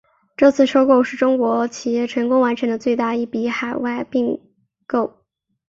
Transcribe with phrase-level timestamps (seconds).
[0.35, 4.41] 这次收购是中国企业成功完成的最大一笔海外并
[4.87, 5.19] 购。